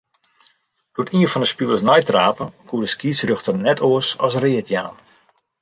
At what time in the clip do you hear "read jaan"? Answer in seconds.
4.43-4.95